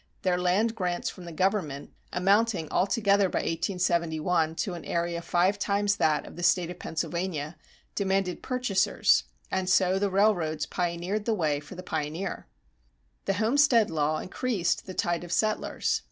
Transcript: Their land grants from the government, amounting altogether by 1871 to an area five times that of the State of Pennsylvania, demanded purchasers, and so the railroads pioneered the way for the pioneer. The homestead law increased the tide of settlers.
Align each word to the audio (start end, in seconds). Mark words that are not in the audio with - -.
Their 0.23 0.39
land 0.39 0.73
grants 0.73 1.11
from 1.11 1.25
the 1.25 1.31
government, 1.31 1.93
amounting 2.11 2.67
altogether 2.71 3.29
by 3.29 3.41
1871 3.41 4.55
to 4.55 4.73
an 4.73 4.83
area 4.83 5.21
five 5.21 5.59
times 5.59 5.97
that 5.97 6.25
of 6.25 6.35
the 6.35 6.41
State 6.41 6.71
of 6.71 6.79
Pennsylvania, 6.79 7.55
demanded 7.93 8.41
purchasers, 8.41 9.25
and 9.51 9.69
so 9.69 9.99
the 9.99 10.09
railroads 10.09 10.65
pioneered 10.65 11.25
the 11.25 11.35
way 11.35 11.59
for 11.59 11.75
the 11.75 11.83
pioneer. 11.83 12.47
The 13.25 13.33
homestead 13.35 13.91
law 13.91 14.17
increased 14.17 14.87
the 14.87 14.95
tide 14.95 15.23
of 15.23 15.31
settlers. 15.31 15.99